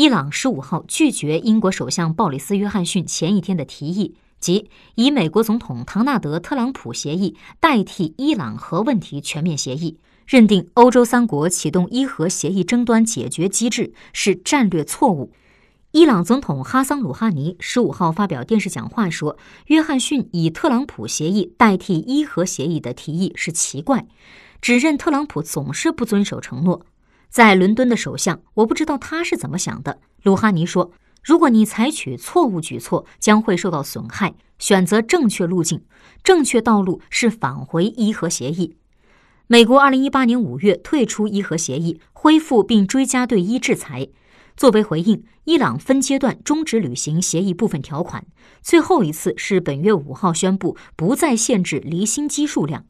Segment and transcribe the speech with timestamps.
[0.00, 15.34] 伊朗十五号拒绝英国首相鲍里斯·约翰逊前一天的提议，即以美国总统唐纳德·特朗普协议代替伊朗核问题全面协议，认定欧洲三国启动伊核协议争端解决机制是战略错误。
[15.90, 19.36] 伊朗总统哈桑·鲁哈尼十五号发表电视讲话说，
[19.66, 24.06] 约翰逊以特朗普协议代替伊核协议的提议是奇怪，
[24.62, 26.86] 指认特朗普总是不遵守承诺。
[27.30, 30.00] 在伦敦的首相，我不知道他是怎么想的。
[30.24, 30.90] 鲁哈尼说
[31.22, 34.34] ：“如果你采取错误举措，将会受到损害。
[34.58, 35.80] 选择正确路径，
[36.24, 38.74] 正确道路是返回伊核协议。”
[39.46, 44.08] 美国二零一八年五月退出伊核协议，恢复并追加对伊制裁。
[44.56, 48.26] 作为回应，伊朗分阶段终止履行协议部分条款，
[48.60, 52.84] 最后一次是本月五号宣布不再限制离心机数量。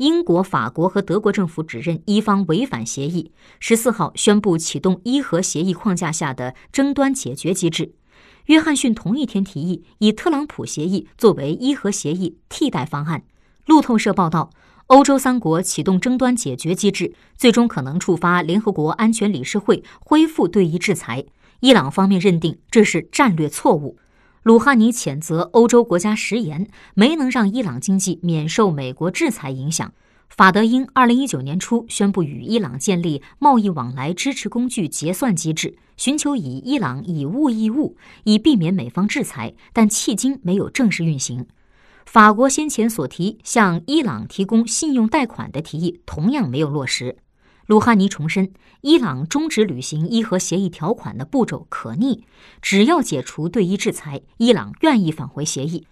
[0.00, 7.92] 英国、法国和德国政府指认伊方违反协议，十四号宣布启动伊核协议框架下的争端解决机制。
[8.46, 13.24] 约翰逊同一天提议以特朗普协议作为伊核协议替代方案。
[13.66, 14.48] 路透社报道，
[14.86, 21.26] 欧洲三国启动争端解决机制，最终可能触发联合国安全理事会恢复对伊制裁。
[21.60, 23.98] 伊朗方面认定这是战略错误。
[24.42, 29.92] 鲁哈尼谴责欧洲国家食言，没能让伊朗经济免受美国制裁影响。
[30.30, 41.44] 法德英二零一九年初宣布与伊朗建立贸易往来支持工具结算机制，寻求以伊朗以物易物，以避免美方制裁，但迄今没有正式运行。
[42.06, 47.18] 法国先前所提向伊朗提供信用贷款的提议同样没有落实。
[47.70, 52.24] 鲁哈尼重申，伊朗终止履行伊核协议条款的步骤可逆，
[52.60, 55.86] 只要解除对伊制裁，伊朗愿意返回协议。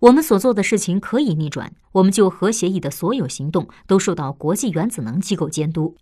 [0.00, 5.96] 我们所做的事情可以逆转，我们就核协议的所有行动都受到国际原子能机构监督。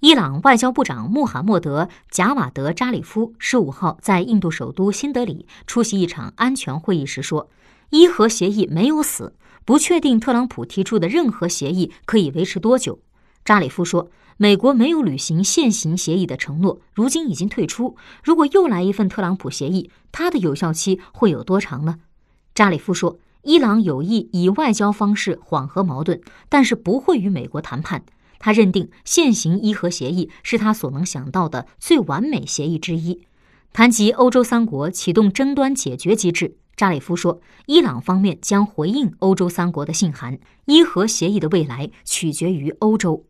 [0.00, 7.48] 伊朗外交部长穆罕默德·贾瓦德·扎里夫十五号在印度首都新德里出席一场安全会议时说
[7.88, 9.32] ：“伊核协议没有死，
[9.64, 12.98] 不确定特朗普提出的任何协议可以维持多久。”
[13.48, 14.10] 扎里夫说。
[14.40, 17.96] 美国没有履行现行协议的承诺，如今已经退出。
[18.22, 21.96] 如果又来一份特朗普协议，它的有效期会有多长呢？
[22.54, 28.04] 扎里夫说：“伊朗有意以外交方式缓和矛盾，但是不会与美国谈判。
[28.38, 33.22] 他认定现行伊核协议是他所能想到的最完美协议之一。”
[33.72, 40.38] 谈及欧洲三国启动争端解决机制，扎里夫说：“伊朗方面将回应欧洲三国的信函。
[40.66, 43.24] 伊核协议的未来取决于欧洲。”